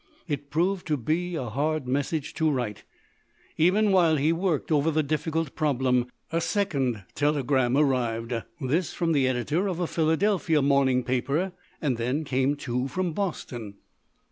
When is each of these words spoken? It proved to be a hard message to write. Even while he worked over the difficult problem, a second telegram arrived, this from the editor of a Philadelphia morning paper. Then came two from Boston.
It 0.27 0.49
proved 0.49 0.87
to 0.87 0.97
be 0.97 1.35
a 1.35 1.47
hard 1.49 1.87
message 1.87 2.33
to 2.33 2.49
write. 2.49 2.85
Even 3.55 3.91
while 3.91 4.15
he 4.15 4.33
worked 4.33 4.71
over 4.71 4.89
the 4.89 5.03
difficult 5.03 5.53
problem, 5.53 6.07
a 6.31 6.41
second 6.41 7.03
telegram 7.13 7.77
arrived, 7.77 8.33
this 8.59 8.93
from 8.93 9.11
the 9.11 9.27
editor 9.27 9.67
of 9.67 9.79
a 9.79 9.85
Philadelphia 9.85 10.63
morning 10.63 11.03
paper. 11.03 11.51
Then 11.81 12.23
came 12.23 12.55
two 12.55 12.87
from 12.87 13.13
Boston. 13.13 13.75